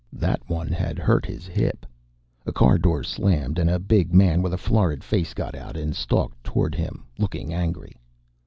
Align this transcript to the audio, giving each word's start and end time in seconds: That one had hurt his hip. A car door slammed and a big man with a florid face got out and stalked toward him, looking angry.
That 0.11 0.41
one 0.49 0.69
had 0.69 0.97
hurt 0.97 1.27
his 1.27 1.45
hip. 1.45 1.85
A 2.47 2.51
car 2.51 2.79
door 2.79 3.03
slammed 3.03 3.59
and 3.59 3.69
a 3.69 3.77
big 3.77 4.15
man 4.15 4.41
with 4.41 4.51
a 4.51 4.57
florid 4.57 5.03
face 5.03 5.35
got 5.35 5.53
out 5.53 5.77
and 5.77 5.95
stalked 5.95 6.43
toward 6.43 6.73
him, 6.73 7.03
looking 7.19 7.53
angry. 7.53 7.95